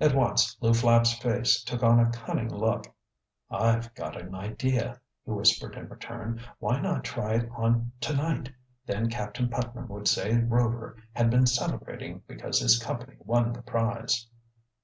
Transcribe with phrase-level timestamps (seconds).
[0.00, 2.92] At once Lew Flapp's face took on a cunning look.
[3.48, 6.40] "I've got an idea," he whispered in return.
[6.58, 8.50] "Why not try it on to night?
[8.84, 14.26] Then Captain Putnam would say Rover had been celebrating because his company won the prize."